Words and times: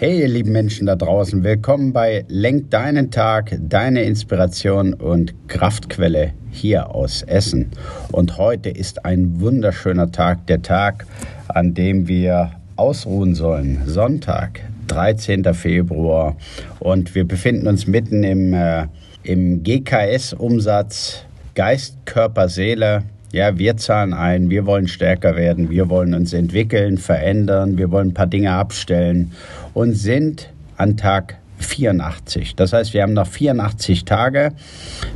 Hey 0.00 0.20
ihr 0.20 0.28
lieben 0.28 0.52
Menschen 0.52 0.86
da 0.86 0.96
draußen, 0.96 1.44
willkommen 1.44 1.92
bei 1.92 2.24
Lenk 2.26 2.70
deinen 2.70 3.10
Tag, 3.10 3.54
deine 3.60 4.02
Inspiration 4.04 4.94
und 4.94 5.34
Kraftquelle 5.46 6.32
hier 6.50 6.94
aus 6.94 7.22
Essen. 7.22 7.70
Und 8.10 8.38
heute 8.38 8.70
ist 8.70 9.04
ein 9.04 9.42
wunderschöner 9.42 10.10
Tag, 10.10 10.46
der 10.46 10.62
Tag, 10.62 11.04
an 11.48 11.74
dem 11.74 12.08
wir 12.08 12.52
ausruhen 12.76 13.34
sollen. 13.34 13.82
Sonntag, 13.84 14.62
13. 14.86 15.44
Februar. 15.52 16.34
Und 16.78 17.14
wir 17.14 17.28
befinden 17.28 17.66
uns 17.66 17.86
mitten 17.86 18.24
im, 18.24 18.54
äh, 18.54 18.86
im 19.22 19.62
GKS-Umsatz 19.62 21.26
Geist, 21.54 21.98
Körper, 22.06 22.48
Seele. 22.48 23.02
Ja, 23.32 23.56
wir 23.58 23.76
zahlen 23.76 24.12
ein, 24.12 24.50
wir 24.50 24.66
wollen 24.66 24.88
stärker 24.88 25.36
werden, 25.36 25.70
wir 25.70 25.88
wollen 25.88 26.14
uns 26.14 26.32
entwickeln, 26.32 26.98
verändern, 26.98 27.78
wir 27.78 27.92
wollen 27.92 28.08
ein 28.08 28.14
paar 28.14 28.26
Dinge 28.26 28.52
abstellen 28.52 29.30
und 29.72 29.94
sind 29.94 30.52
an 30.76 30.96
Tag 30.96 31.36
84. 31.58 32.56
Das 32.56 32.72
heißt, 32.72 32.92
wir 32.92 33.02
haben 33.02 33.12
noch 33.12 33.28
84 33.28 34.04
Tage 34.04 34.52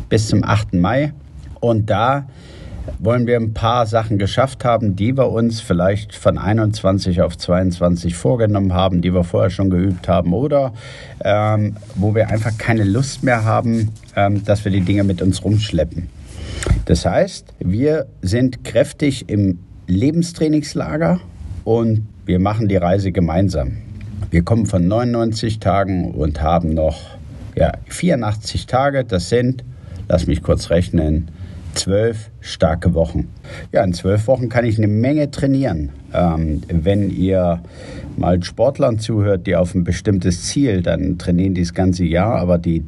bis 0.09 0.29
zum 0.29 0.45
8. 0.45 0.75
Mai 0.75 1.13
und 1.59 1.91
da 1.91 2.27
wollen 3.01 3.27
wir 3.27 3.37
ein 3.37 3.53
paar 3.53 3.87
Sachen 3.87 4.19
geschafft 4.19 4.65
haben, 4.65 4.95
die 4.95 5.17
wir 5.17 5.31
uns 5.31 5.61
vielleicht 5.61 6.15
von 6.15 6.39
21 6.39 7.21
auf 7.23 7.37
22 7.37 8.15
vorgenommen 8.15 8.75
haben, 8.75 9.01
die 9.01 9.13
wir 9.13 9.25
vorher 9.25 9.51
schon 9.51 9.71
geübt 9.71 10.07
haben 10.07 10.35
oder 10.35 10.73
ähm, 11.25 11.77
wo 11.97 12.15
wir 12.15 12.29
einfach 12.29 12.57
keine 12.59 12.85
Lust 12.85 13.25
mehr 13.25 13.45
haben, 13.45 13.91
ähm, 14.15 14.45
dass 14.45 14.65
wir 14.65 14.71
die 14.71 14.83
Dinge 14.83 15.03
mit 15.03 15.21
uns 15.23 15.43
rumschleppen. 15.43 16.09
Das 16.87 17.07
heißt, 17.07 17.55
wir 17.61 18.07
sind 18.23 18.65
kräftig 18.65 19.29
im 19.29 19.59
Lebenstrainingslager 19.87 21.21
und 21.65 22.07
wir 22.27 22.39
machen 22.39 22.69
die 22.69 22.77
Reise 22.77 23.13
gemeinsam. 23.13 23.79
Wir 24.31 24.43
kommen 24.43 24.67
von 24.67 24.87
99 24.87 25.61
Tagen 25.61 26.11
und 26.11 26.43
haben 26.43 26.71
noch 26.71 27.01
ja, 27.55 27.73
84 27.87 28.67
Tage. 28.67 29.05
Das 29.05 29.29
sind, 29.29 29.65
lass 30.09 30.27
mich 30.27 30.43
kurz 30.43 30.71
rechnen, 30.71 31.29
zwölf 31.75 32.31
starke 32.41 32.95
Wochen. 32.95 33.29
Ja, 33.73 33.85
in 33.85 33.93
zwölf 33.93 34.27
Wochen 34.27 34.49
kann 34.49 34.65
ich 34.65 34.79
eine 34.79 34.89
Menge 34.89 35.31
trainieren. 35.31 35.91
Ähm, 36.13 36.63
wenn 36.69 37.11
ihr 37.11 37.63
mal 38.17 38.43
Sportlern 38.43 38.99
zuhört, 38.99 39.47
die 39.47 39.57
auf 39.57 39.75
ein 39.75 39.85
bestimmtes 39.85 40.45
Ziel, 40.45 40.83
dann 40.83 41.19
trainieren 41.19 41.55
die 41.55 41.63
das 41.63 41.75
ganze 41.75 42.05
Jahr, 42.05 42.37
aber 42.37 42.59
die 42.59 42.85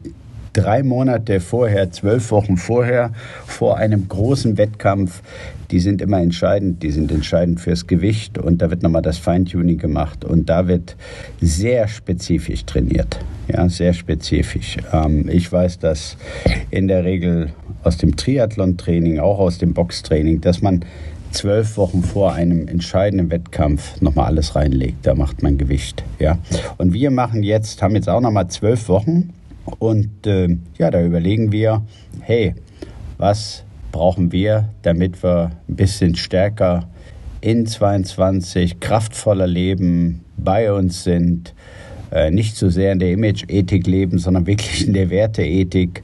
drei 0.57 0.83
Monate 0.83 1.41
vorher, 1.41 1.91
zwölf 1.91 2.31
Wochen 2.31 2.57
vorher, 2.57 3.11
vor 3.47 3.77
einem 3.77 4.09
großen 4.09 4.57
Wettkampf, 4.57 5.23
die 5.71 5.81
sind 5.81 6.01
immer 6.01 6.21
entscheidend. 6.21 6.83
Die 6.83 6.91
sind 6.91 7.11
entscheidend 7.11 7.61
fürs 7.61 7.87
Gewicht 7.87 8.39
und 8.39 8.63
da 8.63 8.71
wird 8.71 8.83
nochmal 8.83 9.03
das 9.03 9.19
Feintuning 9.19 9.79
gemacht 9.79 10.25
und 10.25 10.49
da 10.49 10.69
wird 10.69 10.97
sehr 11.41 11.89
spezifisch 11.89 12.65
trainiert. 12.65 13.19
Ja, 13.53 13.69
sehr 13.69 13.93
spezifisch. 13.93 14.77
Ähm, 14.93 15.29
ich 15.29 15.51
weiß, 15.51 15.79
dass 15.79 16.17
in 16.71 16.89
der 16.89 17.05
Regel 17.05 17.51
aus 17.83 17.99
dem 17.99 18.17
Triathlon-Training, 18.17 19.19
auch 19.19 19.39
aus 19.39 19.59
dem 19.59 19.75
Boxtraining, 19.75 20.41
dass 20.41 20.63
man 20.63 20.85
zwölf 21.33 21.77
Wochen 21.77 22.03
vor 22.03 22.33
einem 22.33 22.67
entscheidenden 22.67 23.31
Wettkampf 23.31 24.01
nochmal 24.01 24.27
alles 24.27 24.57
reinlegt. 24.57 25.07
Da 25.07 25.15
macht 25.15 25.43
man 25.43 25.59
Gewicht. 25.59 26.03
Ja. 26.19 26.39
Und 26.79 26.93
wir 26.93 27.11
machen 27.11 27.43
jetzt, 27.43 27.83
haben 27.83 27.95
jetzt 27.95 28.09
auch 28.09 28.21
nochmal 28.21 28.49
zwölf 28.49 28.89
Wochen 28.89 29.31
und 29.79 30.27
äh, 30.27 30.57
ja, 30.79 30.91
da 30.91 31.03
überlegen 31.03 31.53
wir, 31.53 31.83
hey, 32.21 32.55
was 33.19 33.65
brauchen 33.93 34.33
wir, 34.33 34.69
damit 34.83 35.23
wir 35.23 35.51
ein 35.69 35.77
bisschen 35.77 36.17
stärker 36.17 36.89
in 37.41 37.67
22 37.67 38.81
kraftvoller 38.81 39.47
leben, 39.47 40.25
bei 40.37 40.73
uns 40.73 41.05
sind, 41.05 41.55
äh, 42.13 42.31
nicht 42.31 42.57
so 42.57 42.69
sehr 42.69 42.93
in 42.93 42.99
der 42.99 43.11
Image-Ethik 43.13 43.87
leben, 43.87 44.19
sondern 44.19 44.47
wirklich 44.47 44.87
in 44.87 44.95
der 44.95 45.11
Werteethik. 45.11 46.03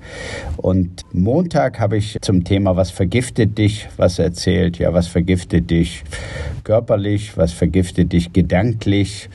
Und 0.56 1.02
Montag 1.12 1.78
habe 1.78 1.96
ich 1.96 2.18
zum 2.20 2.44
Thema, 2.44 2.76
was 2.76 2.90
vergiftet 2.90 3.56
dich, 3.58 3.88
was 3.96 4.18
erzählt. 4.18 4.78
Ja, 4.78 4.92
was 4.92 5.06
vergiftet 5.06 5.70
dich 5.70 6.02
körperlich, 6.64 7.36
was 7.36 7.52
vergiftet 7.52 8.12
dich 8.12 8.32
gedanklich. 8.32 9.28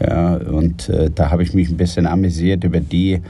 Ja, 0.00 0.36
und 0.36 0.88
äh, 0.88 1.10
da 1.14 1.30
habe 1.30 1.42
ich 1.42 1.54
mich 1.54 1.68
ein 1.70 1.76
bisschen 1.76 2.06
amüsiert 2.06 2.64
über 2.64 2.80
die, 2.80 3.20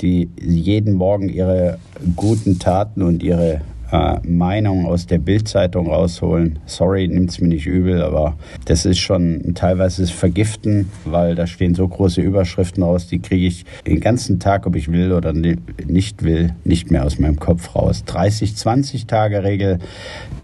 die 0.00 0.28
jeden 0.40 0.94
Morgen 0.94 1.28
ihre 1.28 1.78
guten 2.16 2.58
Taten 2.58 3.02
und 3.02 3.22
ihre 3.22 3.60
äh, 3.94 4.18
Meinung 4.26 4.86
aus 4.86 5.06
der 5.06 5.18
Bildzeitung 5.18 5.88
rausholen. 5.88 6.58
Sorry, 6.66 7.06
nimmt 7.06 7.30
es 7.30 7.40
mir 7.40 7.48
nicht 7.48 7.66
übel, 7.66 8.02
aber 8.02 8.36
das 8.64 8.86
ist 8.86 8.98
schon 8.98 9.54
teilweise 9.54 10.06
Vergiften, 10.06 10.90
weil 11.04 11.34
da 11.34 11.46
stehen 11.46 11.74
so 11.74 11.86
große 11.86 12.20
Überschriften 12.20 12.82
raus, 12.82 13.06
die 13.06 13.20
kriege 13.20 13.46
ich 13.46 13.64
den 13.86 14.00
ganzen 14.00 14.40
Tag, 14.40 14.66
ob 14.66 14.74
ich 14.74 14.90
will 14.90 15.12
oder 15.12 15.32
nicht 15.32 16.22
will, 16.22 16.54
nicht 16.64 16.90
mehr 16.90 17.04
aus 17.04 17.18
meinem 17.18 17.38
Kopf 17.38 17.74
raus. 17.76 18.02
30-20-Tage-Regel, 18.06 19.78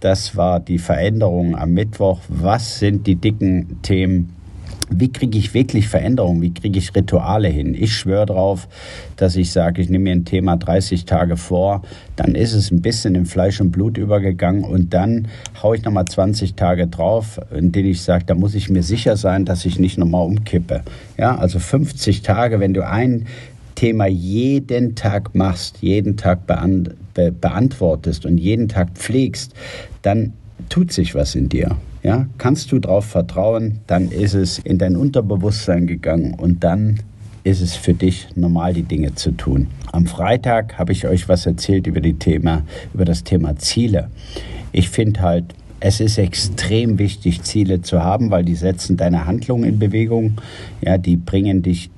das 0.00 0.36
war 0.36 0.60
die 0.60 0.78
Veränderung 0.78 1.56
am 1.56 1.72
Mittwoch. 1.72 2.20
Was 2.28 2.78
sind 2.78 3.06
die 3.06 3.16
dicken 3.16 3.82
Themen? 3.82 4.39
Wie 4.90 5.12
kriege 5.12 5.38
ich 5.38 5.54
wirklich 5.54 5.88
Veränderungen, 5.88 6.42
wie 6.42 6.52
kriege 6.52 6.78
ich 6.78 6.94
Rituale 6.94 7.48
hin. 7.48 7.74
Ich 7.74 7.94
schwöre 7.94 8.26
darauf, 8.26 8.68
dass 9.16 9.36
ich 9.36 9.52
sage, 9.52 9.80
ich 9.80 9.88
nehme 9.88 10.04
mir 10.04 10.12
ein 10.12 10.24
Thema 10.24 10.56
30 10.56 11.04
Tage 11.04 11.36
vor, 11.36 11.82
dann 12.16 12.34
ist 12.34 12.52
es 12.52 12.70
ein 12.70 12.82
bisschen 12.82 13.14
in 13.14 13.26
Fleisch 13.26 13.60
und 13.60 13.70
Blut 13.70 13.96
übergegangen 13.98 14.64
und 14.64 14.92
dann 14.92 15.28
haue 15.62 15.76
ich 15.76 15.84
nochmal 15.84 16.06
20 16.06 16.54
Tage 16.54 16.86
drauf, 16.86 17.40
in 17.56 17.72
denen 17.72 17.90
ich 17.90 18.02
sage, 18.02 18.24
da 18.26 18.34
muss 18.34 18.54
ich 18.54 18.68
mir 18.68 18.82
sicher 18.82 19.16
sein, 19.16 19.44
dass 19.44 19.64
ich 19.64 19.78
nicht 19.78 19.98
nochmal 19.98 20.26
umkippe. 20.26 20.82
Ja, 21.16 21.36
also 21.36 21.58
50 21.58 22.22
Tage, 22.22 22.60
wenn 22.60 22.74
du 22.74 22.86
ein 22.86 23.26
Thema 23.74 24.06
jeden 24.06 24.94
Tag 24.94 25.34
machst, 25.34 25.78
jeden 25.80 26.16
Tag 26.16 26.46
beant 26.46 26.90
be 27.14 27.32
beantwortest 27.32 28.26
und 28.26 28.38
jeden 28.38 28.68
Tag 28.68 28.90
pflegst, 28.94 29.54
dann 30.02 30.32
tut 30.68 30.92
sich 30.92 31.14
was 31.14 31.34
in 31.34 31.48
dir. 31.48 31.76
Ja, 32.02 32.26
kannst 32.38 32.72
du 32.72 32.78
darauf 32.78 33.04
vertrauen, 33.04 33.80
dann 33.86 34.10
ist 34.10 34.34
es 34.34 34.58
in 34.58 34.78
dein 34.78 34.96
Unterbewusstsein 34.96 35.86
gegangen 35.86 36.34
und 36.34 36.64
dann 36.64 37.00
ist 37.44 37.60
es 37.60 37.74
für 37.74 37.94
dich 37.94 38.28
normal, 38.36 38.74
die 38.74 38.82
Dinge 38.82 39.14
zu 39.14 39.32
tun. 39.32 39.68
Am 39.92 40.06
Freitag 40.06 40.78
habe 40.78 40.92
ich 40.92 41.06
euch 41.06 41.28
was 41.28 41.46
erzählt 41.46 41.86
über, 41.86 42.00
die 42.00 42.14
Thema, 42.14 42.62
über 42.94 43.04
das 43.04 43.24
Thema 43.24 43.56
Ziele. 43.56 44.08
Ich 44.72 44.88
finde 44.88 45.20
halt, 45.20 45.54
es 45.80 46.00
ist 46.00 46.18
extrem 46.18 46.98
wichtig, 46.98 47.42
Ziele 47.42 47.80
zu 47.80 48.02
haben, 48.02 48.30
weil 48.30 48.44
die 48.44 48.54
setzen 48.54 48.96
deine 48.96 49.24
Handlung 49.24 49.64
in 49.64 49.78
Bewegung. 49.78 50.34
Ja, 50.82 50.98
die 50.98 51.16
bringen 51.16 51.62
dich 51.62 51.90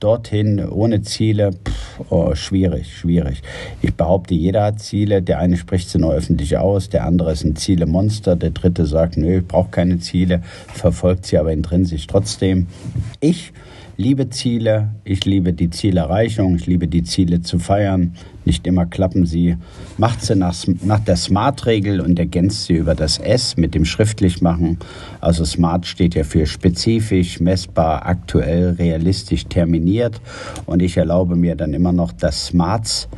dorthin 0.00 0.66
ohne 0.68 1.02
Ziele, 1.02 1.52
pff, 1.52 2.00
oh, 2.10 2.34
schwierig, 2.34 2.96
schwierig. 2.96 3.42
Ich 3.82 3.94
behaupte, 3.94 4.34
jeder 4.34 4.64
hat 4.64 4.80
Ziele. 4.80 5.22
Der 5.22 5.38
eine 5.38 5.56
spricht 5.56 5.88
sie 5.88 5.98
nur 5.98 6.12
öffentlich 6.12 6.56
aus, 6.58 6.88
der 6.88 7.04
andere 7.04 7.32
ist 7.32 7.44
ein 7.44 7.56
Zielemonster, 7.56 8.36
der 8.36 8.50
dritte 8.50 8.86
sagt, 8.86 9.16
nö, 9.16 9.38
ich 9.38 9.46
brauche 9.46 9.70
keine 9.70 9.98
Ziele, 9.98 10.42
verfolgt 10.72 11.26
sie 11.26 11.38
aber 11.38 11.52
intrinsisch 11.52 12.06
trotzdem. 12.06 12.66
Ich 13.20 13.52
liebe 13.96 14.28
Ziele, 14.28 14.90
ich 15.04 15.24
liebe 15.24 15.52
die 15.52 15.70
Zielerreichung, 15.70 16.56
ich 16.56 16.66
liebe 16.66 16.86
die 16.86 17.02
Ziele 17.02 17.40
zu 17.40 17.58
feiern. 17.58 18.14
Nicht 18.44 18.66
immer 18.66 18.86
klappen 18.86 19.26
sie. 19.26 19.56
Macht 19.96 20.22
sie 20.22 20.36
nach, 20.36 20.54
nach 20.82 21.00
der 21.00 21.16
Smart-Regel 21.16 22.00
und 22.00 22.18
ergänzt 22.18 22.66
sie 22.66 22.74
über 22.74 22.94
das 22.94 23.18
S 23.18 23.56
mit 23.56 23.74
dem 23.74 23.84
schriftlich 23.84 24.42
machen. 24.42 24.78
Also 25.20 25.44
Smart 25.44 25.86
steht 25.86 26.14
ja 26.14 26.24
für 26.24 26.46
spezifisch, 26.46 27.40
messbar, 27.40 28.06
aktuell, 28.06 28.76
realistisch, 28.78 29.46
terminiert. 29.46 30.20
Und 30.66 30.82
ich 30.82 30.96
erlaube 30.96 31.34
mir 31.34 31.56
dann 31.56 31.72
immer 31.72 31.92
noch 31.92 32.12
das 32.12 32.46
Smarts, 32.46 33.08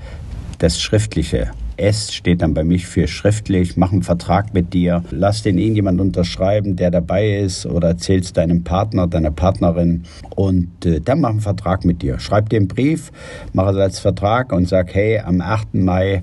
das 0.58 0.80
Schriftliche 0.80 1.50
S 1.78 2.12
steht 2.12 2.42
dann 2.42 2.54
bei 2.54 2.64
mich 2.64 2.86
für 2.86 3.06
schriftlich, 3.08 3.76
mach 3.76 3.92
einen 3.92 4.02
Vertrag 4.02 4.54
mit 4.54 4.74
dir, 4.74 5.04
lass 5.10 5.42
den 5.42 5.58
irgendjemand 5.58 6.00
unterschreiben, 6.00 6.76
der 6.76 6.90
dabei 6.90 7.38
ist 7.38 7.66
oder 7.66 7.88
erzähl's 7.88 8.32
deinem 8.32 8.64
Partner, 8.64 9.06
deiner 9.06 9.30
Partnerin 9.30 10.04
und 10.34 10.84
äh, 10.84 11.00
dann 11.00 11.20
mach 11.20 11.30
einen 11.30 11.40
Vertrag 11.40 11.84
mit 11.84 12.02
dir. 12.02 12.18
Schreib 12.18 12.48
dir 12.48 12.56
einen 12.56 12.68
Brief, 12.68 13.12
mach 13.52 13.68
es 13.68 13.76
als 13.76 13.98
Vertrag 13.98 14.52
und 14.52 14.68
sag, 14.68 14.94
hey, 14.94 15.18
am 15.20 15.40
8. 15.40 15.74
Mai 15.74 16.22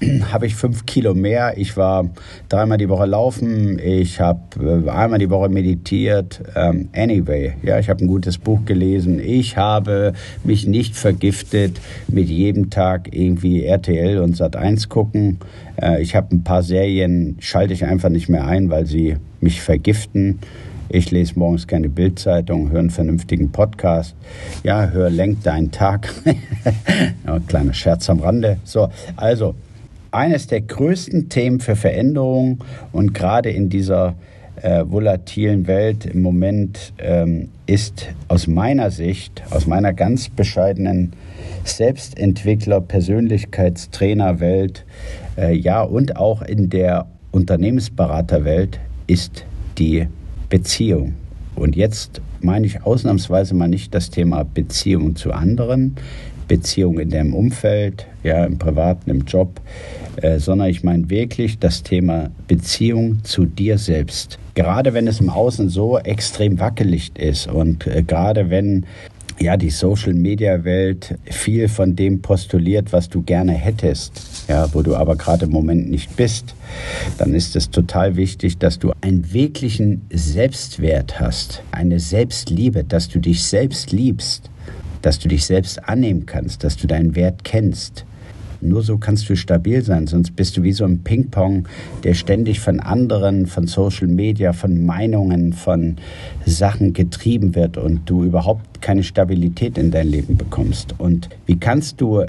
habe 0.32 0.46
ich 0.46 0.54
fünf 0.54 0.86
Kilo 0.86 1.14
mehr. 1.14 1.54
Ich 1.56 1.76
war 1.76 2.08
dreimal 2.48 2.78
die 2.78 2.88
Woche 2.88 3.06
laufen. 3.06 3.78
Ich 3.78 4.20
habe 4.20 4.40
äh, 4.86 4.88
einmal 4.90 5.18
die 5.18 5.30
Woche 5.30 5.48
meditiert. 5.48 6.42
Ähm, 6.56 6.88
anyway, 6.94 7.54
ja, 7.62 7.78
ich 7.78 7.88
habe 7.90 8.04
ein 8.04 8.08
gutes 8.08 8.38
Buch 8.38 8.64
gelesen. 8.64 9.20
Ich 9.20 9.56
habe 9.56 10.12
mich 10.44 10.66
nicht 10.66 10.96
vergiftet 10.96 11.80
mit 12.08 12.28
jedem 12.28 12.70
Tag 12.70 13.14
irgendwie 13.14 13.64
RTL 13.64 14.18
und 14.18 14.36
Sat 14.36 14.56
1 14.56 14.88
gucken. 14.88 15.38
Äh, 15.80 16.02
ich 16.02 16.14
habe 16.14 16.34
ein 16.34 16.44
paar 16.44 16.62
Serien, 16.62 17.36
schalte 17.40 17.74
ich 17.74 17.84
einfach 17.84 18.08
nicht 18.08 18.28
mehr 18.28 18.46
ein, 18.46 18.70
weil 18.70 18.86
sie 18.86 19.16
mich 19.40 19.60
vergiften. 19.60 20.38
Ich 20.92 21.12
lese 21.12 21.38
morgens 21.38 21.68
keine 21.68 21.88
Bildzeitung, 21.88 22.70
höre 22.70 22.80
einen 22.80 22.90
vernünftigen 22.90 23.52
Podcast. 23.52 24.16
Ja, 24.64 24.88
hör 24.88 25.08
Lenk 25.08 25.44
deinen 25.44 25.70
Tag. 25.70 26.12
ja, 27.24 27.38
kleiner 27.46 27.74
Scherz 27.74 28.10
am 28.10 28.18
Rande. 28.18 28.58
So, 28.64 28.88
also 29.14 29.54
eines 30.10 30.46
der 30.46 30.62
größten 30.62 31.28
Themen 31.28 31.60
für 31.60 31.76
Veränderung 31.76 32.64
und 32.92 33.14
gerade 33.14 33.50
in 33.50 33.68
dieser 33.68 34.14
äh, 34.62 34.84
volatilen 34.86 35.66
Welt 35.66 36.06
im 36.06 36.22
Moment 36.22 36.92
ähm, 36.98 37.48
ist 37.66 38.08
aus 38.28 38.46
meiner 38.46 38.90
Sicht, 38.90 39.42
aus 39.50 39.66
meiner 39.66 39.92
ganz 39.92 40.28
bescheidenen 40.28 41.12
Selbstentwickler, 41.64 42.80
Persönlichkeitstrainer-Welt, 42.80 44.84
äh, 45.36 45.54
ja 45.54 45.82
und 45.82 46.16
auch 46.16 46.42
in 46.42 46.68
der 46.68 47.06
Unternehmensberaterwelt 47.30 48.80
ist 49.06 49.44
die 49.78 50.08
Beziehung. 50.48 51.14
Und 51.54 51.76
jetzt 51.76 52.20
meine 52.40 52.66
ich 52.66 52.84
ausnahmsweise 52.84 53.54
mal 53.54 53.68
nicht 53.68 53.94
das 53.94 54.10
Thema 54.10 54.44
Beziehung 54.44 55.16
zu 55.16 55.32
anderen, 55.32 55.96
Beziehung 56.48 56.98
in 56.98 57.10
deinem 57.10 57.34
Umfeld, 57.34 58.06
ja, 58.24 58.44
im 58.44 58.58
privaten, 58.58 59.10
im 59.10 59.24
Job, 59.24 59.60
äh, 60.16 60.38
sondern 60.38 60.68
ich 60.68 60.82
meine 60.82 61.10
wirklich 61.10 61.58
das 61.58 61.82
Thema 61.82 62.30
Beziehung 62.48 63.24
zu 63.24 63.46
dir 63.46 63.78
selbst. 63.78 64.38
Gerade 64.54 64.94
wenn 64.94 65.06
es 65.06 65.20
im 65.20 65.30
Außen 65.30 65.68
so 65.68 65.98
extrem 65.98 66.58
wackelig 66.58 67.12
ist 67.18 67.46
und 67.46 67.86
äh, 67.86 68.02
gerade 68.02 68.50
wenn 68.50 68.86
ja, 69.40 69.56
die 69.56 69.70
Social-Media-Welt 69.70 71.18
viel 71.24 71.68
von 71.68 71.96
dem 71.96 72.20
postuliert, 72.20 72.92
was 72.92 73.08
du 73.08 73.22
gerne 73.22 73.52
hättest, 73.52 74.44
ja, 74.48 74.72
wo 74.74 74.82
du 74.82 74.94
aber 74.94 75.16
gerade 75.16 75.46
im 75.46 75.50
Moment 75.50 75.88
nicht 75.88 76.14
bist, 76.16 76.54
dann 77.16 77.32
ist 77.34 77.56
es 77.56 77.70
total 77.70 78.16
wichtig, 78.16 78.58
dass 78.58 78.78
du 78.78 78.92
einen 79.00 79.32
wirklichen 79.32 80.02
Selbstwert 80.12 81.20
hast, 81.20 81.62
eine 81.72 82.00
Selbstliebe, 82.00 82.84
dass 82.84 83.08
du 83.08 83.18
dich 83.18 83.42
selbst 83.42 83.92
liebst, 83.92 84.50
dass 85.00 85.18
du 85.18 85.28
dich 85.28 85.46
selbst 85.46 85.88
annehmen 85.88 86.26
kannst, 86.26 86.62
dass 86.62 86.76
du 86.76 86.86
deinen 86.86 87.16
Wert 87.16 87.42
kennst. 87.42 88.04
Nur 88.60 88.82
so 88.82 88.98
kannst 88.98 89.28
du 89.28 89.36
stabil 89.36 89.82
sein, 89.82 90.06
sonst 90.06 90.36
bist 90.36 90.56
du 90.56 90.62
wie 90.62 90.72
so 90.72 90.84
ein 90.84 91.02
Ping-Pong, 91.02 91.66
der 92.04 92.14
ständig 92.14 92.60
von 92.60 92.80
anderen, 92.80 93.46
von 93.46 93.66
Social 93.66 94.06
Media, 94.06 94.52
von 94.52 94.84
Meinungen, 94.84 95.52
von 95.52 95.96
Sachen 96.44 96.92
getrieben 96.92 97.54
wird 97.54 97.76
und 97.76 98.08
du 98.08 98.24
überhaupt 98.24 98.82
keine 98.82 99.02
Stabilität 99.02 99.78
in 99.78 99.90
dein 99.90 100.08
Leben 100.08 100.36
bekommst. 100.36 100.94
Und 100.98 101.28
wie 101.46 101.56
kannst 101.56 102.00
du 102.00 102.24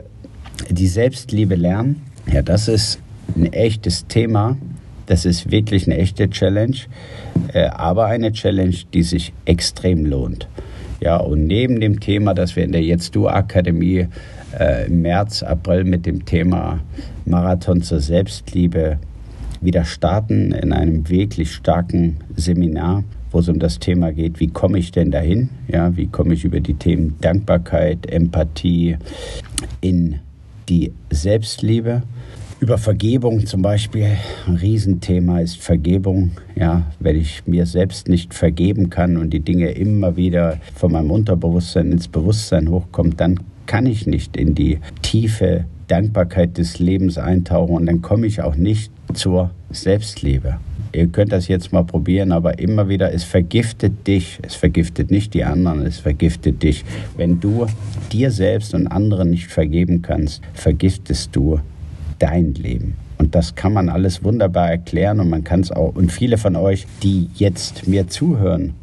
die 0.70 0.88
Selbstliebe 0.88 1.56
lernen? 1.56 2.02
Ja, 2.32 2.42
das 2.42 2.68
ist 2.68 3.00
ein 3.36 3.52
echtes 3.52 4.08
Thema. 4.08 4.58
Das 5.08 5.26
ist 5.26 5.52
wirklich 5.52 5.88
eine 5.88 5.98
echte 5.98 6.30
Challenge, 6.30 6.78
äh, 7.54 7.66
aber 7.66 8.06
eine 8.06 8.32
Challenge, 8.32 8.76
die 8.94 9.04
sich 9.04 9.34
extrem 9.46 10.06
lohnt. 10.06 10.48
Ja, 11.02 11.18
und 11.18 11.48
neben 11.48 11.82
dem 11.82 12.00
Thema, 12.00 12.34
dass 12.34 12.56
wir 12.56 12.64
in 12.64 12.72
der 12.72 12.84
Jetzt 12.84 13.16
Du 13.16 13.28
Akademie 13.28 14.08
äh, 14.60 14.88
im 14.88 15.02
März, 15.02 15.44
April 15.44 15.84
mit 15.84 16.06
dem 16.06 16.26
Thema 16.26 16.80
Marathon 17.26 17.82
zur 17.82 18.00
Selbstliebe 18.00 18.98
wieder 19.62 19.86
starten 19.86 20.52
in 20.52 20.74
einem 20.74 21.08
wirklich 21.10 21.54
starken 21.54 22.18
Seminar, 22.36 23.04
wo 23.32 23.40
es 23.40 23.48
um 23.48 23.60
das 23.60 23.80
Thema 23.80 24.12
geht, 24.12 24.40
wie 24.40 24.48
komme 24.48 24.80
ich 24.80 24.92
denn 24.92 25.12
dahin? 25.12 25.50
Ja, 25.68 25.96
wie 25.96 26.08
komme 26.08 26.34
ich 26.34 26.44
über 26.44 26.60
die 26.60 26.74
Themen 26.74 27.16
Dankbarkeit, 27.22 28.12
Empathie 28.12 28.98
in 29.80 30.20
die 30.68 30.92
Selbstliebe? 31.10 32.02
Über 32.60 32.78
Vergebung 32.78 33.46
zum 33.48 33.64
Beispiel, 33.64 34.08
ein 34.46 34.56
Riesenthema 34.56 35.40
ist 35.40 35.58
Vergebung. 35.58 36.32
Ja, 36.56 36.84
wenn 37.00 37.16
ich 37.16 37.48
mir 37.48 37.66
selbst 37.66 38.08
nicht 38.08 38.36
vergeben 38.36 38.92
kann 38.92 39.18
und 39.18 39.32
die 39.32 39.40
Dinge 39.40 39.72
immer 39.72 40.16
wieder 40.16 40.60
von 40.76 40.92
meinem 40.92 41.10
Unterbewusstsein 41.10 41.92
ins 41.92 42.08
Bewusstsein 42.08 42.70
hochkommen, 42.70 43.18
dann 43.18 43.40
kann 43.66 43.86
ich 43.86 44.08
nicht 44.08 44.38
in 44.38 44.56
die 44.56 44.80
tiefe 45.02 45.66
Dankbarkeit 45.88 46.58
des 46.58 46.80
Lebens 46.80 47.18
eintauchen 47.18 47.76
und 47.76 47.86
dann 47.86 48.02
komme 48.02 48.26
ich 48.28 48.42
auch 48.42 48.56
nicht 48.56 48.92
zur 49.14 49.52
Selbstliebe. 49.72 50.58
Ihr 50.94 51.08
könnt 51.08 51.32
das 51.32 51.48
jetzt 51.48 51.72
mal 51.72 51.84
probieren, 51.84 52.32
aber 52.32 52.60
immer 52.60 52.90
wieder, 52.90 53.14
es 53.14 53.24
vergiftet 53.24 54.08
dich, 54.08 54.40
es 54.42 54.56
vergiftet 54.56 55.10
nicht 55.10 55.34
die 55.34 55.44
anderen, 55.44 55.86
es 55.86 56.00
vergiftet 56.00 56.64
dich. 56.64 56.84
Wenn 57.16 57.40
du 57.40 57.66
dir 58.12 58.32
selbst 58.32 58.74
und 58.74 58.88
anderen 58.88 59.30
nicht 59.30 59.48
vergeben 59.48 60.02
kannst, 60.02 60.42
vergiftest 60.54 61.36
du 61.36 61.60
dein 62.20 62.54
Leben. 62.56 62.96
Und 63.18 63.36
das 63.36 63.56
kann 63.56 63.72
man 63.74 63.88
alles 63.88 64.24
wunderbar 64.24 64.70
erklären 64.70 65.20
und 65.20 65.30
man 65.30 65.44
kann 65.44 65.62
es 65.62 65.72
auch. 65.72 65.96
Und 65.96 66.12
viele 66.12 66.38
von 66.38 66.56
euch, 66.56 66.88
die 67.04 67.30
jetzt 67.36 67.88
mir 67.88 68.08
zuhören 68.08 68.74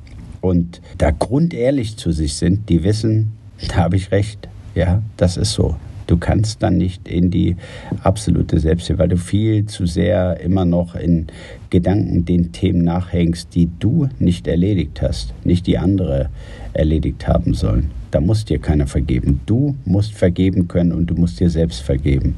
und 0.41 0.81
da 0.97 1.11
grundehrlich 1.11 1.97
zu 1.97 2.13
sich 2.13 2.35
sind, 2.35 2.69
die 2.69 2.85
wissen, 2.85 3.33
da 3.69 3.77
habe 3.77 3.97
ich 3.97 4.13
recht. 4.13 4.49
Ja, 4.79 5.03
das 5.17 5.37
ist 5.37 5.55
so. 5.55 5.75
Du 6.07 6.19
kannst 6.19 6.63
dann 6.63 6.77
nicht 6.77 7.09
in 7.09 7.33
die 7.33 7.57
absolute 8.05 8.61
Selbsthilfe, 8.61 9.01
weil 9.01 9.09
du 9.09 9.17
viel 9.17 9.67
zu 9.67 9.87
sehr 9.87 10.39
immer 10.39 10.65
noch 10.65 10.95
in 10.95 11.27
Gedanken 11.69 12.25
den 12.25 12.53
Themen 12.53 12.85
nachhängst, 12.85 13.53
die 13.57 13.69
du 13.81 14.09
nicht 14.21 14.47
erledigt 14.47 15.03
hast, 15.03 15.35
nicht 15.43 15.67
die 15.67 15.79
andere 15.79 16.31
erledigt 16.75 17.27
haben 17.27 17.55
sollen. 17.55 17.91
Da 18.13 18.21
muss 18.21 18.45
dir 18.45 18.61
keiner 18.61 18.87
vergeben. 18.87 19.41
Du 19.47 19.75
musst 19.85 20.15
vergeben 20.15 20.69
können 20.69 20.93
und 20.93 21.07
du 21.07 21.15
musst 21.15 21.41
dir 21.41 21.51
selbst 21.51 21.81
vergeben. 21.81 22.37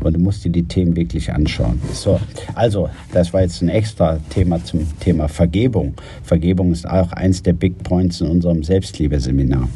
Und 0.00 0.16
du 0.16 0.20
musst 0.20 0.44
dir 0.44 0.50
die 0.50 0.64
Themen 0.64 0.96
wirklich 0.96 1.32
anschauen. 1.32 1.80
So, 1.94 2.20
also, 2.54 2.90
das 3.10 3.32
war 3.32 3.40
jetzt 3.40 3.62
ein 3.62 3.70
extra 3.70 4.18
Thema 4.28 4.62
zum 4.62 4.86
Thema 5.00 5.28
Vergebung. 5.28 5.94
Vergebung 6.22 6.72
ist 6.72 6.86
auch 6.86 7.10
eins 7.12 7.42
der 7.42 7.54
Big 7.54 7.82
Points 7.82 8.20
in 8.20 8.28
unserem 8.28 8.62
Selbstliebe-Seminar. 8.62 9.66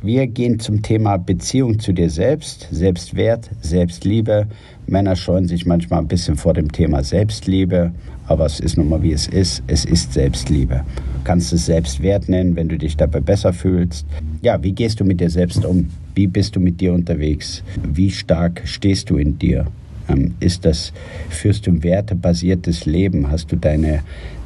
Wir 0.00 0.28
gehen 0.28 0.60
zum 0.60 0.82
Thema 0.82 1.16
Beziehung 1.16 1.80
zu 1.80 1.92
dir 1.92 2.08
selbst, 2.08 2.68
Selbstwert, 2.70 3.50
Selbstliebe. 3.60 4.46
Männer 4.86 5.16
scheuen 5.16 5.48
sich 5.48 5.66
manchmal 5.66 5.98
ein 5.98 6.06
bisschen 6.06 6.36
vor 6.36 6.54
dem 6.54 6.70
Thema 6.70 7.02
Selbstliebe, 7.02 7.90
aber 8.28 8.46
es 8.46 8.60
ist 8.60 8.76
nun 8.76 8.88
mal 8.88 9.02
wie 9.02 9.10
es 9.10 9.26
ist. 9.26 9.60
Es 9.66 9.84
ist 9.84 10.12
Selbstliebe. 10.12 10.84
Du 10.94 11.24
kannst 11.24 11.52
es 11.52 11.66
Selbstwert 11.66 12.28
nennen, 12.28 12.54
wenn 12.54 12.68
du 12.68 12.78
dich 12.78 12.96
dabei 12.96 13.18
besser 13.18 13.52
fühlst. 13.52 14.06
Ja, 14.40 14.62
wie 14.62 14.70
gehst 14.70 15.00
du 15.00 15.04
mit 15.04 15.20
dir 15.20 15.30
selbst 15.30 15.64
um? 15.64 15.88
Wie 16.14 16.28
bist 16.28 16.54
du 16.54 16.60
mit 16.60 16.80
dir 16.80 16.92
unterwegs? 16.92 17.64
Wie 17.82 18.12
stark 18.12 18.62
stehst 18.66 19.10
du 19.10 19.16
in 19.16 19.36
dir? 19.36 19.66
Ähm, 20.08 20.34
ist 20.38 20.64
das, 20.64 20.92
führst 21.28 21.66
du 21.66 21.72
ein 21.72 21.82
wertebasiertes 21.82 22.86
Leben? 22.86 23.32
Hast 23.32 23.50
du 23.50 23.56
deine, 23.56 24.04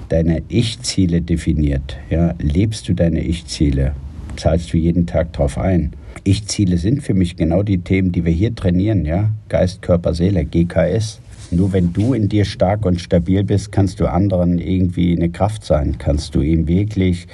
deine 0.09 0.43
Ich-Ziele 0.49 1.21
definiert? 1.21 1.99
Ja, 2.09 2.35
lebst 2.39 2.89
du 2.89 2.95
deine 2.95 3.21
Ich-Ziele? 3.21 3.93
Zahlst 4.37 4.73
du 4.73 4.77
jeden 4.77 5.07
Tag 5.07 5.33
drauf 5.33 5.59
ein. 5.59 5.93
Ich-Ziele 6.25 6.79
sind 6.79 7.03
für 7.03 7.15
mich 7.15 7.37
genau 7.37 7.63
die 7.63 7.79
Themen, 7.79 8.13
die 8.13 8.25
wir 8.25 8.33
hier 8.33 8.55
trainieren, 8.55 9.05
ja. 9.05 9.31
Geist, 9.49 9.83
Körper, 9.83 10.15
Seele, 10.15 10.45
GKS. 10.45 11.21
Nur 11.51 11.75
wenn 11.75 11.93
du 11.93 12.15
in 12.15 12.31
dir 12.31 12.47
stark 12.47 12.87
und 12.87 12.99
stabil 12.99 13.45
bist, 13.45 13.73
kannst 13.73 14.01
du 14.01 14.07
anderen 14.07 14.59
irgendwie 14.59 15.15
eine 15.15 15.29
Kraft 15.29 15.65
sein. 15.65 15.97
Kannst 15.99 16.35
du 16.35 16.41
ihm 16.41 16.67
wirklich, 16.67 17.27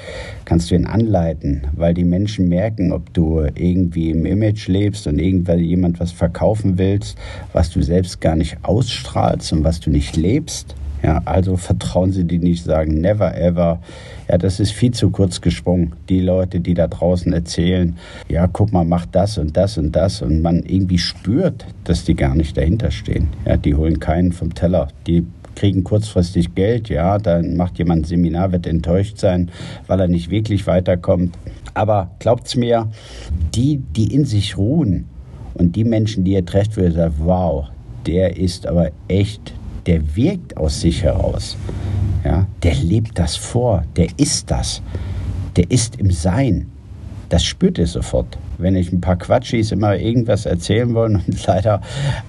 kannst 0.45 0.71
du 0.71 0.75
ihn 0.75 0.87
anleiten, 0.87 1.69
weil 1.76 1.95
die 1.95 2.05
Menschen 2.05 2.49
merken, 2.49 2.90
ob 2.90 3.14
du 3.14 3.47
irgendwie 3.55 4.11
im 4.11 4.26
Image 4.26 4.67
lebst 4.67 5.07
und 5.07 5.21
irgendwann 5.21 5.61
jemand 5.61 6.00
was 6.00 6.11
verkaufen 6.11 6.78
willst, 6.78 7.17
was 7.52 7.71
du 7.71 7.81
selbst 7.81 8.21
gar 8.21 8.35
nicht 8.35 8.57
ausstrahlst 8.62 9.52
und 9.52 9.62
was 9.62 9.78
du 9.78 9.90
nicht 9.90 10.17
lebst. 10.17 10.75
Ja, 11.02 11.23
also 11.25 11.57
vertrauen 11.57 12.12
Sie 12.12 12.25
die 12.25 12.38
nicht, 12.38 12.64
sagen 12.64 13.00
never 13.00 13.37
ever. 13.37 13.81
Ja, 14.28 14.38
das 14.38 14.61
ist 14.61 14.73
viel 14.73 14.90
zu 14.93 15.11
kurz 15.11 15.40
gesprungen. 15.40 15.93
Die 16.09 16.21
Leute, 16.21 16.61
die 16.61 16.75
da 16.75 16.88
draußen 16.88 17.33
erzählen, 17.33 17.97
ja, 18.28 18.47
guck 18.47 18.73
mal, 18.73 18.85
mach 18.85 19.07
das 19.07 19.38
und 19.38 19.57
das 19.57 19.78
und 19.78 19.95
das 19.95 20.23
und 20.23 20.43
man 20.43 20.62
irgendwie 20.64 20.99
spürt, 20.99 21.67
dass 21.85 22.05
die 22.05 22.14
gar 22.14 22.35
nicht 22.35 22.57
dahinter 22.57 22.90
stehen. 22.90 23.28
Ja, 23.47 23.57
die 23.57 23.75
holen 23.75 24.00
keinen 24.00 24.33
vom 24.33 24.55
Teller. 24.55 24.88
Die 25.07 25.25
kriegen 25.55 25.83
kurzfristig 25.83 26.55
Geld, 26.55 26.88
ja, 26.88 27.19
dann 27.19 27.57
macht 27.57 27.78
jemand 27.78 28.02
ein 28.02 28.05
Seminar, 28.05 28.52
wird 28.52 28.67
enttäuscht 28.67 29.19
sein, 29.19 29.50
weil 29.88 29.99
er 30.00 30.07
nicht 30.09 30.31
wirklich 30.31 30.67
weiterkommt. 30.69 31.37
Aber 31.75 32.12
glaubt's 32.21 32.55
mir, 32.55 32.88
die, 33.55 33.78
die 33.78 34.14
in 34.14 34.25
sich 34.25 34.57
ruhen 34.57 35.07
und 35.55 35.75
die 35.75 35.85
Menschen, 35.85 36.23
die 36.23 36.33
ihr 36.33 36.47
trefft, 36.47 36.76
würde 36.76 36.93
sagen, 36.93 37.14
wow, 37.19 37.67
der 38.07 38.37
ist 38.37 38.67
aber 38.67 38.90
echt 39.09 39.52
der 39.88 40.14
wirkt 40.14 40.57
aus 40.59 40.83
sich 40.83 41.02
heraus. 41.02 41.57
Ja, 42.23 42.47
der 42.62 42.75
lebt 42.75 43.18
das 43.18 43.37
vor, 43.37 43.85
der 43.97 44.09
ist 44.18 44.50
das. 44.50 44.83
Der 45.57 45.71
ist 45.71 45.97
im 45.97 46.11
Sein. 46.11 46.71
Das 47.30 47.42
spürt 47.42 47.78
ihr 47.78 47.87
sofort. 47.87 48.38
Wenn 48.58 48.76
ich 48.76 48.92
ein 48.92 49.00
paar 49.00 49.16
Quatschis 49.16 49.72
immer 49.72 49.96
irgendwas 49.96 50.46
erzählen 50.46 50.92
wollen. 50.94 51.22
Und 51.26 51.46
leider 51.46 51.80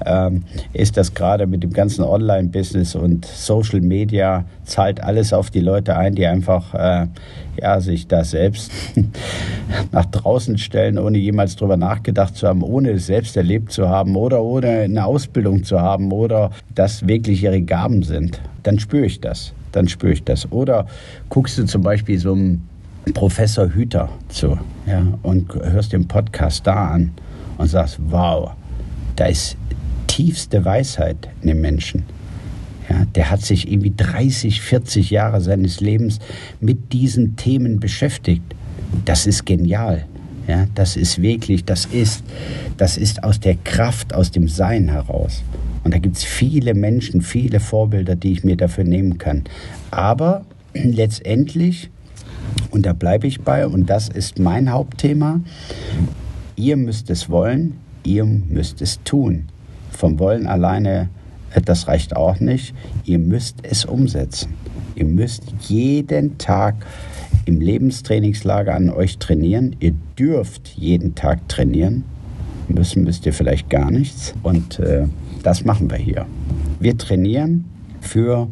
ähm, 0.06 0.44
ist 0.74 0.98
das 0.98 1.14
gerade 1.14 1.48
mit 1.48 1.64
dem 1.64 1.74
ganzen 1.74 2.04
Online-Business 2.04 2.96
und 2.96 3.26
Social 3.26 3.82
Media 3.82 4.46
zahlt 4.64 5.04
alles 5.04 5.34
auf 5.34 5.50
die 5.50 5.60
Leute 5.60 5.98
ein, 5.98 6.16
die 6.16 6.26
einfach 6.26 6.74
äh, 6.74 7.08
ja, 7.60 7.82
sich 7.82 8.08
da 8.08 8.24
selbst 8.24 8.72
nach 9.92 10.06
draußen 10.06 10.58
stellen, 10.58 10.98
ohne 10.98 11.18
jemals 11.18 11.56
drüber 11.56 11.78
nachgedacht 11.78 12.36
zu 12.36 12.48
haben, 12.48 12.64
ohne 12.64 12.92
es 12.92 13.08
selbst 13.08 13.36
erlebt 13.36 13.72
zu 13.72 13.90
haben 13.90 14.16
oder 14.16 14.42
ohne 14.44 14.70
eine 14.70 15.06
Ausbildung 15.06 15.64
zu 15.64 15.82
haben 15.82 16.12
oder 16.12 16.52
das 16.74 17.08
wirklich 17.08 17.44
ihre 17.44 17.62
Gaben 17.62 18.04
sind. 18.04 18.42
Dann 18.64 18.80
spüre 18.80 19.06
ich 19.06 19.20
das. 19.20 19.54
Dann 19.72 19.88
spüre 19.88 20.14
ich 20.14 20.24
das. 20.24 20.52
Oder 20.52 20.88
guckst 21.30 21.58
du 21.58 21.66
zum 21.66 21.82
Beispiel 21.82 22.18
so 22.18 22.34
einem 22.34 22.62
Professor 23.14 23.74
Hüter 23.74 24.10
zu 24.30 24.58
ja, 24.86 25.02
und 25.24 25.54
hörst 25.56 25.94
den 25.94 26.08
Podcast 26.08 26.66
da 26.66 26.90
an 26.90 27.12
und 27.58 27.68
sagst, 27.68 28.00
wow, 28.00 28.52
da 29.16 29.26
ist 29.26 29.58
tiefste 30.08 30.64
Weisheit 30.64 31.30
in 31.42 31.50
dem 31.50 31.62
Menschen. 31.62 32.04
Ja, 32.90 33.06
der 33.06 33.30
hat 33.30 33.42
sich 33.42 33.72
irgendwie 33.72 33.94
30, 33.96 34.62
40 34.62 35.12
Jahre 35.12 35.42
seines 35.42 35.80
Lebens 35.80 36.20
mit 36.60 36.92
diesen 36.94 37.36
Themen 37.36 37.80
beschäftigt. 37.80 38.44
Das 39.06 39.28
ist 39.28 39.46
genial. 39.46 40.06
Ja, 40.48 40.66
das 40.74 40.96
ist 40.96 41.22
wirklich, 41.22 41.66
das 41.66 41.86
ist, 41.86 42.24
das 42.78 42.98
ist 42.98 43.24
aus 43.24 43.40
der 43.40 43.56
Kraft, 43.56 44.16
aus 44.16 44.32
dem 44.32 44.48
Sein 44.48 44.90
heraus. 44.90 45.44
Und 45.84 45.94
da 45.94 46.00
gibt 46.00 46.18
es 46.18 46.24
viele 46.24 46.74
Menschen, 46.74 47.22
viele 47.22 47.60
Vorbilder, 47.60 48.16
die 48.16 48.32
ich 48.32 48.44
mir 48.44 48.58
dafür 48.58 48.84
nehmen 48.84 49.20
kann. 49.20 49.44
Aber 49.92 50.44
letztendlich, 50.74 51.92
und 52.72 52.86
da 52.86 52.94
bleibe 52.94 53.28
ich 53.28 53.42
bei, 53.42 53.68
und 53.68 53.90
das 53.90 54.10
ist 54.10 54.40
mein 54.40 54.72
Hauptthema, 54.72 55.42
ihr 56.56 56.78
müsst 56.78 57.10
es 57.10 57.30
wollen, 57.30 57.78
ihr 58.04 58.26
müsst 58.26 58.82
es 58.82 59.04
tun. 59.04 59.46
Vom 59.92 60.20
Wollen 60.20 60.48
alleine 60.48 61.10
das 61.66 61.88
reicht 61.88 62.16
auch 62.16 62.40
nicht. 62.40 62.74
Ihr 63.06 63.20
müsst 63.20 63.58
es 63.64 63.86
umsetzen. 63.86 64.54
Ihr 64.96 65.06
müsst 65.06 65.44
jeden 65.68 66.38
Tag 66.38 66.76
im 67.46 67.60
Lebenstrainingslager 67.60 68.76
an 68.76 68.90
euch 68.90 69.18
trainieren. 69.18 69.76
Ihr 69.80 69.94
dürft 70.18 70.70
jeden 70.70 71.16
Tag 71.16 71.48
trainieren. 71.50 72.04
Müssen 72.68 73.04
müsst 73.04 73.26
ihr 73.26 73.34
vielleicht 73.34 73.70
gar 73.70 73.90
nichts. 73.90 74.34
Und 74.44 74.80
äh, 74.80 75.08
das 75.42 75.66
machen 75.66 75.90
wir 75.90 75.98
hier. 75.98 76.26
Wir 76.80 76.98
trainieren 76.98 77.66
für 78.02 78.48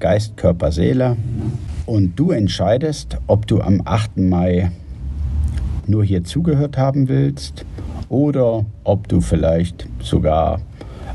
Geist, 0.00 0.36
Körper, 0.36 0.72
Seele. 0.72 1.16
Und 1.86 2.18
du 2.18 2.30
entscheidest, 2.30 3.18
ob 3.26 3.46
du 3.46 3.60
am 3.60 3.82
8. 3.84 4.16
Mai 4.18 4.70
nur 5.86 6.04
hier 6.04 6.22
zugehört 6.22 6.78
haben 6.78 7.08
willst 7.08 7.64
oder 8.08 8.64
ob 8.84 9.08
du 9.08 9.20
vielleicht 9.20 9.88
sogar 10.00 10.60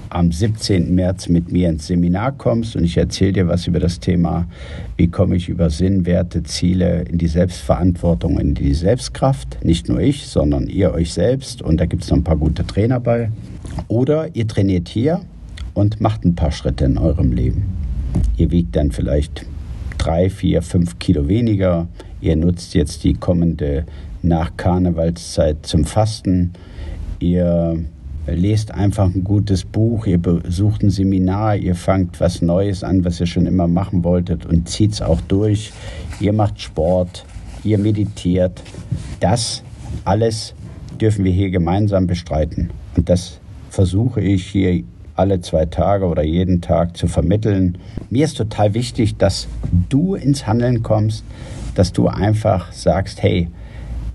am 0.10 0.32
17. 0.32 0.94
März 0.94 1.30
mit 1.30 1.52
mir 1.52 1.70
ins 1.70 1.88
Seminar 1.88 2.32
kommst 2.32 2.76
und 2.76 2.84
ich 2.84 2.98
erzähle 2.98 3.34
dir 3.34 3.48
was 3.48 3.68
über 3.68 3.80
das 3.80 4.00
Thema, 4.00 4.48
wie 4.96 5.08
komme 5.08 5.36
ich 5.36 5.50
über 5.50 5.70
Sinn, 5.70 6.06
Werte, 6.06 6.44
Ziele 6.44 7.04
in 7.04 7.18
die 7.18 7.28
Selbstverantwortung, 7.28 8.40
in 8.40 8.54
die 8.54 8.74
Selbstkraft. 8.74 9.64
Nicht 9.64 9.90
nur 9.90 10.00
ich, 10.00 10.28
sondern 10.28 10.68
ihr 10.68 10.94
euch 10.94 11.14
selbst 11.14 11.62
und 11.62 11.80
da 11.80 11.86
gibt 11.86 12.04
es 12.04 12.10
noch 12.10 12.18
ein 12.18 12.24
paar 12.24 12.38
gute 12.38 12.66
Trainer 12.66 13.00
bei. 13.00 13.32
Oder 13.88 14.36
ihr 14.36 14.48
trainiert 14.48 14.90
hier 14.90 15.22
und 15.74 16.02
macht 16.02 16.26
ein 16.26 16.36
paar 16.36 16.52
Schritte 16.52 16.86
in 16.86 16.98
eurem 16.98 17.32
Leben. 17.32 17.66
Ihr 18.38 18.52
wiegt 18.52 18.76
dann 18.76 18.92
vielleicht 18.92 19.46
drei, 19.98 20.30
vier, 20.30 20.62
fünf 20.62 21.00
Kilo 21.00 21.28
weniger. 21.28 21.88
Ihr 22.22 22.36
nutzt 22.36 22.74
jetzt 22.74 23.04
die 23.04 23.14
kommende 23.14 23.86
Nach-Karnevalszeit 24.22 25.66
zum 25.66 25.86
Fasten. 25.86 26.54
Ihr 27.20 27.84
lest 28.28 28.72
einfach 28.74 29.06
ein 29.06 29.24
gutes 29.24 29.64
Buch, 29.64 30.06
ihr 30.06 30.18
besucht 30.18 30.84
ein 30.84 30.90
Seminar, 30.90 31.56
ihr 31.56 31.76
fangt 31.76 32.20
was 32.20 32.42
Neues 32.42 32.84
an, 32.84 33.06
was 33.06 33.20
ihr 33.20 33.26
schon 33.26 33.46
immer 33.46 33.68
machen 33.68 34.04
wolltet 34.04 34.46
und 34.46 34.68
zieht 34.68 34.94
es 34.94 35.02
auch 35.02 35.22
durch. 35.22 35.72
Ihr 36.20 36.34
macht 36.34 36.60
Sport, 36.60 37.26
ihr 37.64 37.78
meditiert. 37.78 38.62
Das 39.20 39.64
alles 40.04 40.54
dürfen 41.00 41.24
wir 41.24 41.32
hier 41.32 41.50
gemeinsam 41.50 42.08
bestreiten. 42.08 42.70
Und 42.96 43.10
das 43.10 43.40
versuche 43.70 44.22
ich 44.22 44.48
hier 44.48 44.84
alle 45.18 45.42
zwei 45.42 45.66
Tage 45.66 46.06
oder 46.06 46.24
jeden 46.24 46.62
Tag 46.62 46.96
zu 46.96 47.08
vermitteln. 47.08 47.78
Mir 48.10 48.26
ist 48.26 48.38
total 48.38 48.74
wichtig, 48.74 49.18
dass 49.18 49.48
du 49.90 50.16
ins 50.16 50.48
Handeln 50.48 50.84
kommst, 50.84 51.24
dass 51.76 51.94
du 51.94 52.08
einfach 52.08 52.72
sagst, 52.72 53.22
hey, 53.22 53.50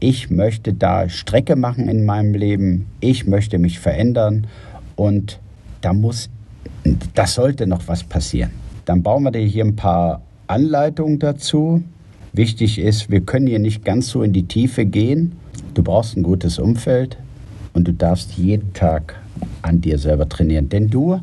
ich 0.00 0.30
möchte 0.30 0.75
da 0.75 1.09
Strecke 1.09 1.54
machen 1.54 1.88
in 1.88 2.04
meinem 2.04 2.35
Leben, 2.35 2.87
ich 3.00 3.26
möchte 3.26 3.59
mich 3.59 3.78
verändern 3.78 4.47
und 4.97 5.38
da 5.80 5.92
muss, 5.92 6.28
das 7.14 7.35
sollte 7.35 7.66
noch 7.66 7.87
was 7.87 8.02
passieren. 8.02 8.50
Dann 8.85 9.02
bauen 9.02 9.23
wir 9.23 9.30
dir 9.30 9.47
hier 9.47 9.64
ein 9.64 9.76
paar 9.76 10.23
Anleitungen 10.49 11.18
dazu. 11.18 11.82
Wichtig 12.32 12.78
ist, 12.78 13.11
wir 13.11 13.21
können 13.21 13.47
hier 13.47 13.61
nicht 13.61 13.85
ganz 13.85 14.09
so 14.09 14.23
in 14.23 14.32
die 14.32 14.47
Tiefe 14.49 14.87
gehen. 14.87 15.32
Du 15.75 15.82
brauchst 15.82 16.16
ein 16.16 16.23
gutes 16.23 16.59
Umfeld 16.59 17.16
und 17.75 17.87
du 17.87 17.92
darfst 17.92 18.32
jeden 18.32 18.73
Tag 18.73 19.22
an 19.62 19.80
dir 19.80 19.99
selber 19.99 20.28
trainieren. 20.28 20.68
Denn 20.68 20.88
du 20.88 21.20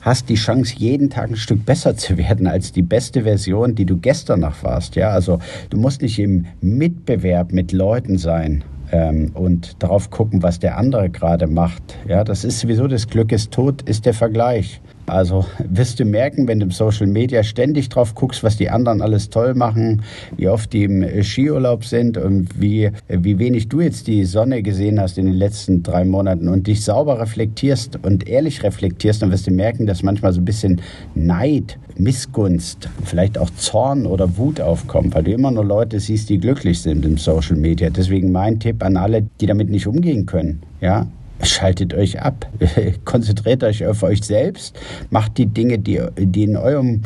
hast 0.00 0.28
die 0.28 0.34
Chance, 0.36 0.74
jeden 0.76 1.10
Tag 1.10 1.30
ein 1.30 1.36
Stück 1.36 1.66
besser 1.66 1.96
zu 1.96 2.16
werden 2.16 2.46
als 2.46 2.72
die 2.72 2.82
beste 2.82 3.22
Version, 3.22 3.74
die 3.74 3.86
du 3.86 3.96
gestern 3.96 4.40
noch 4.40 4.62
warst. 4.62 4.94
Ja, 4.96 5.10
also 5.10 5.40
du 5.70 5.78
musst 5.78 6.02
nicht 6.02 6.18
im 6.18 6.46
Mitbewerb 6.60 7.52
mit 7.52 7.72
Leuten 7.72 8.18
sein. 8.18 8.64
Ähm, 8.92 9.32
und 9.34 9.82
darauf 9.82 10.10
gucken, 10.10 10.44
was 10.44 10.60
der 10.60 10.78
andere 10.78 11.10
gerade 11.10 11.48
macht. 11.48 11.98
Ja, 12.06 12.22
das 12.22 12.44
ist 12.44 12.60
sowieso 12.60 12.86
das 12.86 13.08
Glück 13.08 13.32
ist 13.32 13.50
tot, 13.50 13.82
ist 13.82 14.06
der 14.06 14.14
Vergleich. 14.14 14.80
Also 15.06 15.46
wirst 15.70 16.00
du 16.00 16.04
merken, 16.04 16.48
wenn 16.48 16.58
du 16.58 16.66
im 16.66 16.72
Social 16.72 17.06
Media 17.06 17.44
ständig 17.44 17.88
drauf 17.88 18.14
guckst, 18.14 18.42
was 18.42 18.56
die 18.56 18.70
anderen 18.70 19.00
alles 19.00 19.30
toll 19.30 19.54
machen, 19.54 20.02
wie 20.36 20.48
oft 20.48 20.72
die 20.72 20.84
im 20.84 21.22
Skiurlaub 21.22 21.84
sind 21.84 22.18
und 22.18 22.60
wie, 22.60 22.90
wie 23.08 23.38
wenig 23.38 23.68
du 23.68 23.80
jetzt 23.80 24.08
die 24.08 24.24
Sonne 24.24 24.62
gesehen 24.62 25.00
hast 25.00 25.16
in 25.16 25.26
den 25.26 25.34
letzten 25.36 25.84
drei 25.84 26.04
Monaten 26.04 26.48
und 26.48 26.66
dich 26.66 26.84
sauber 26.84 27.20
reflektierst 27.20 28.00
und 28.02 28.28
ehrlich 28.28 28.64
reflektierst, 28.64 29.22
dann 29.22 29.30
wirst 29.30 29.46
du 29.46 29.52
merken, 29.52 29.86
dass 29.86 30.02
manchmal 30.02 30.32
so 30.32 30.40
ein 30.40 30.44
bisschen 30.44 30.80
Neid, 31.14 31.78
Missgunst, 31.96 32.88
vielleicht 33.04 33.38
auch 33.38 33.50
Zorn 33.50 34.06
oder 34.06 34.36
Wut 34.36 34.60
aufkommt, 34.60 35.14
weil 35.14 35.22
du 35.22 35.32
immer 35.32 35.52
nur 35.52 35.64
Leute 35.64 36.00
siehst, 36.00 36.28
die 36.30 36.38
glücklich 36.38 36.82
sind 36.82 37.04
im 37.04 37.16
Social 37.16 37.56
Media. 37.56 37.90
Deswegen 37.90 38.32
mein 38.32 38.58
Tipp 38.58 38.82
an 38.82 38.96
alle, 38.96 39.22
die 39.40 39.46
damit 39.46 39.70
nicht 39.70 39.86
umgehen 39.86 40.26
können. 40.26 40.62
Ja, 40.80 41.06
Schaltet 41.42 41.94
euch 41.94 42.20
ab, 42.22 42.48
konzentriert 43.04 43.62
euch 43.62 43.86
auf 43.86 44.02
euch 44.02 44.22
selbst, 44.22 44.78
macht 45.10 45.38
die 45.38 45.46
Dinge, 45.46 45.78
die, 45.78 46.00
die 46.18 46.44
in, 46.44 46.56
eurem, 46.56 47.02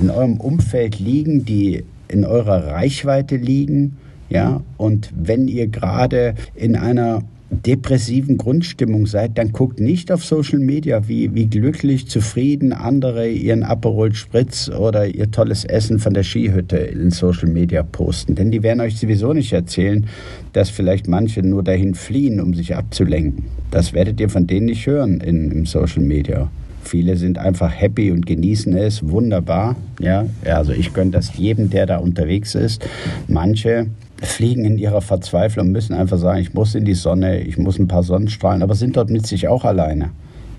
in 0.00 0.10
eurem 0.10 0.40
Umfeld 0.40 0.98
liegen, 0.98 1.44
die 1.44 1.84
in 2.08 2.24
eurer 2.24 2.66
Reichweite 2.66 3.36
liegen. 3.36 3.96
Ja, 4.30 4.60
und 4.76 5.10
wenn 5.16 5.48
ihr 5.48 5.68
gerade 5.68 6.34
in 6.54 6.76
einer 6.76 7.22
depressiven 7.50 8.36
Grundstimmung 8.36 9.06
seid, 9.06 9.38
dann 9.38 9.52
guckt 9.52 9.80
nicht 9.80 10.12
auf 10.12 10.24
Social 10.24 10.58
Media, 10.58 11.08
wie, 11.08 11.34
wie 11.34 11.46
glücklich, 11.46 12.08
zufrieden 12.08 12.72
andere 12.72 13.28
ihren 13.28 13.62
Aperol 13.62 14.14
Spritz 14.14 14.68
oder 14.68 15.06
ihr 15.06 15.30
tolles 15.30 15.64
Essen 15.64 15.98
von 15.98 16.14
der 16.14 16.22
Skihütte 16.22 16.76
in 16.76 17.10
Social 17.10 17.48
Media 17.48 17.82
posten. 17.82 18.34
Denn 18.34 18.50
die 18.50 18.62
werden 18.62 18.80
euch 18.80 18.98
sowieso 18.98 19.32
nicht 19.32 19.52
erzählen, 19.52 20.06
dass 20.52 20.68
vielleicht 20.68 21.08
manche 21.08 21.42
nur 21.42 21.62
dahin 21.62 21.94
fliehen, 21.94 22.40
um 22.40 22.54
sich 22.54 22.76
abzulenken. 22.76 23.44
Das 23.70 23.92
werdet 23.92 24.20
ihr 24.20 24.28
von 24.28 24.46
denen 24.46 24.66
nicht 24.66 24.86
hören 24.86 25.20
in, 25.20 25.50
im 25.50 25.66
Social 25.66 26.02
Media. 26.02 26.50
Viele 26.82 27.16
sind 27.16 27.38
einfach 27.38 27.72
happy 27.74 28.12
und 28.12 28.24
genießen 28.24 28.74
es, 28.76 29.06
wunderbar. 29.08 29.76
Ja, 30.00 30.26
also 30.44 30.72
ich 30.72 30.94
gönne 30.94 31.10
das 31.10 31.36
jedem, 31.36 31.70
der 31.70 31.86
da 31.86 31.98
unterwegs 31.98 32.54
ist. 32.54 32.86
Manche 33.26 33.88
fliegen 34.22 34.64
in 34.64 34.78
ihrer 34.78 35.00
Verzweiflung, 35.00 35.70
müssen 35.70 35.94
einfach 35.94 36.18
sagen, 36.18 36.40
ich 36.40 36.54
muss 36.54 36.74
in 36.74 36.84
die 36.84 36.94
Sonne, 36.94 37.40
ich 37.40 37.58
muss 37.58 37.78
ein 37.78 37.88
paar 37.88 38.02
Sonnenstrahlen, 38.02 38.62
aber 38.62 38.74
sind 38.74 38.96
dort 38.96 39.10
mit 39.10 39.26
sich 39.26 39.48
auch 39.48 39.64
alleine. 39.64 40.10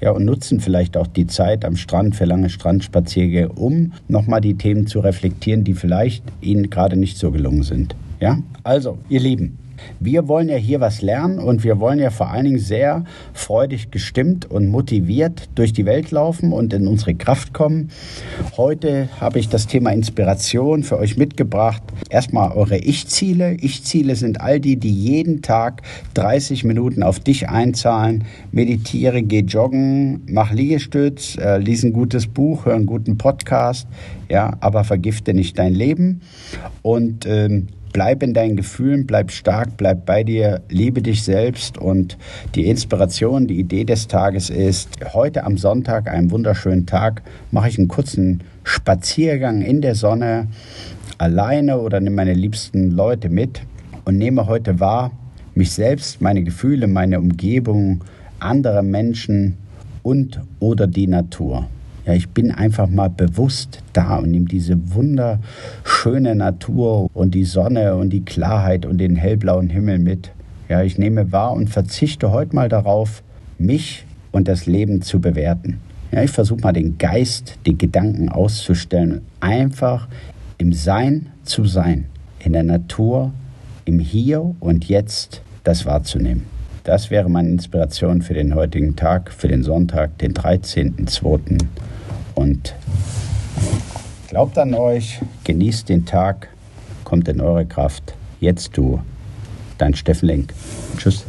Ja, 0.02 0.12
und 0.12 0.24
nutzen 0.24 0.62
vielleicht 0.62 0.96
auch 0.96 1.08
die 1.08 1.28
Zeit 1.28 1.66
am 1.66 1.76
Strand 1.76 2.16
für 2.16 2.24
lange 2.24 2.50
Strandspaziergänge, 2.50 3.50
um 3.50 3.92
nochmal 4.08 4.40
die 4.40 4.56
Themen 4.56 4.88
zu 4.88 5.02
reflektieren, 5.02 5.66
die 5.66 5.74
vielleicht 5.74 6.24
ihnen 6.40 6.70
gerade 6.70 6.96
nicht 6.96 7.18
so 7.18 7.32
gelungen 7.32 7.64
sind. 7.64 7.96
Ja, 8.22 8.40
also, 8.64 8.98
ihr 9.10 9.20
Lieben, 9.20 9.58
wir 10.00 10.28
wollen 10.28 10.50
ja 10.50 10.56
hier 10.56 10.80
was 10.80 11.02
lernen 11.02 11.40
und 11.40 11.64
wir 11.64 11.80
wollen 11.80 12.00
ja 12.00 12.10
vor 12.10 12.30
allen 12.30 12.46
Dingen 12.46 12.60
sehr 12.60 13.04
freudig 13.34 13.92
gestimmt 13.92 14.50
und 14.50 14.68
motiviert 14.68 15.50
durch 15.56 15.74
die 15.74 15.86
Welt 15.86 16.12
laufen 16.12 16.54
und 16.54 16.74
in 16.74 16.88
unsere 16.88 17.16
Kraft 17.16 17.54
kommen. 17.54 17.90
Heute 18.58 19.10
habe 19.20 19.40
ich 19.40 19.50
das 19.50 19.68
Thema 19.68 19.92
Inspiration 19.92 20.84
für 20.84 20.98
euch 20.98 21.18
mitgebracht. 21.18 21.82
Erstmal 22.10 22.52
eure 22.52 22.78
Ich-Ziele. 22.78 23.56
Ich-Ziele 23.56 24.16
sind 24.16 24.42
all 24.42 24.60
die, 24.60 24.78
die 24.78 24.94
jeden 24.94 25.42
Tag 25.42 25.82
30 26.14 26.64
Minuten 26.64 27.04
auf 27.04 27.20
dich 27.20 27.50
einzahlen. 27.50 28.26
Meditiere, 28.52 29.22
geh 29.24 29.42
joggen, 29.42 30.22
mach 30.28 30.52
Liegestütz, 30.52 31.38
äh, 31.38 31.58
lies 31.58 31.84
ein 31.84 31.94
gutes 31.94 32.28
Buch, 32.28 32.66
hör 32.66 32.76
einen 32.76 32.86
guten 32.86 33.18
Podcast, 33.18 33.88
ja, 34.30 34.58
aber 34.60 34.84
vergifte 34.84 35.34
nicht 35.34 35.58
dein 35.58 35.74
Leben. 35.74 36.22
Und 36.82 37.26
ähm, 37.26 37.68
bleib 38.00 38.24
in 38.24 38.34
deinen 38.34 38.56
Gefühlen, 38.56 39.06
bleib 39.06 39.30
stark, 39.30 39.76
bleib 39.76 40.06
bei 40.06 40.24
dir, 40.24 40.62
liebe 40.70 41.02
dich 41.02 41.24
selbst 41.24 41.78
und 41.78 42.18
die 42.56 42.70
Inspiration, 42.70 43.46
die 43.46 43.60
Idee 43.60 43.84
des 43.84 44.08
Tages 44.08 44.50
ist, 44.50 44.88
heute 45.14 45.44
am 45.44 45.58
Sonntag, 45.58 46.08
einem 46.08 46.32
wunderschönen 46.32 46.86
Tag, 46.86 47.24
mache 47.52 47.68
ich 47.68 47.78
einen 47.78 47.90
kurzen 47.90 48.42
Spaziergang 48.64 49.60
in 49.60 49.82
der 49.82 49.96
Sonne, 49.96 50.48
alleine 51.18 51.78
oder 51.82 52.00
nehme 52.00 52.16
meine 52.16 52.36
liebsten 52.36 52.90
Leute 52.92 53.28
mit 53.28 53.64
und 54.06 54.18
nehme 54.18 54.48
heute 54.48 54.80
wahr, 54.80 55.12
mich 55.54 55.74
selbst, 55.74 56.22
meine 56.22 56.42
Gefühle, 56.44 56.88
meine 56.88 57.20
Umgebung, 57.20 58.06
andere 58.40 58.82
Menschen 58.82 59.58
und 60.04 60.40
oder 60.62 60.88
die 60.88 61.08
Natur. 61.08 61.68
Ja, 62.10 62.16
ich 62.16 62.30
bin 62.30 62.50
einfach 62.50 62.90
mal 62.90 63.12
bewusst 63.12 63.84
da 63.94 64.16
und 64.16 64.32
nehme 64.32 64.48
diese 64.48 64.96
wunderschöne 64.96 66.34
Natur 66.34 67.08
und 67.14 67.36
die 67.36 67.44
Sonne 67.44 67.98
und 67.98 68.10
die 68.10 68.26
Klarheit 68.26 68.88
und 68.88 68.98
den 68.98 69.16
hellblauen 69.16 69.70
Himmel 69.70 70.00
mit. 70.00 70.32
Ja, 70.70 70.82
ich 70.82 70.98
nehme 70.98 71.32
wahr 71.32 71.54
und 71.54 71.70
verzichte 71.70 72.32
heute 72.32 72.56
mal 72.56 72.68
darauf, 72.68 73.22
mich 73.60 74.08
und 74.32 74.48
das 74.48 74.66
Leben 74.66 75.04
zu 75.04 75.22
bewerten. 75.22 75.82
Ja, 76.12 76.24
ich 76.24 76.32
versuche 76.32 76.62
mal 76.62 76.74
den 76.74 76.98
Geist, 76.98 77.60
die 77.68 77.78
Gedanken 77.78 78.30
auszustellen, 78.30 79.22
einfach 79.40 80.08
im 80.58 80.74
Sein 80.74 81.28
zu 81.44 81.66
sein, 81.66 82.06
in 82.40 82.54
der 82.54 82.64
Natur, 82.64 83.34
im 83.86 84.00
Hier 84.00 84.56
und 84.60 84.86
Jetzt 84.86 85.44
das 85.64 85.86
wahrzunehmen. 85.86 86.46
Das 86.86 87.12
wäre 87.12 87.30
meine 87.30 87.50
Inspiration 87.50 88.24
für 88.24 88.34
den 88.34 88.56
heutigen 88.56 88.96
Tag, 88.96 89.32
für 89.32 89.48
den 89.48 89.62
Sonntag, 89.62 90.18
den 90.18 90.34
13.02. 90.34 91.60
Und 92.40 92.74
glaubt 94.30 94.58
an 94.58 94.74
euch, 94.74 95.20
genießt 95.44 95.90
den 95.90 96.06
Tag, 96.06 96.48
kommt 97.04 97.28
in 97.28 97.42
eure 97.42 97.66
Kraft. 97.66 98.14
Jetzt 98.40 98.78
du, 98.78 99.02
dein 99.78 99.94
Steffen 99.94 100.28
Lenk. 100.28 100.54
Tschüss. 100.98 101.26